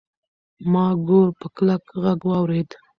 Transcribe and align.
ما 0.71 0.85
ګور 1.07 1.27
په 1.39 1.47
کلک 1.55 1.83
غږ 2.01 2.19
واورېد. 2.27 2.69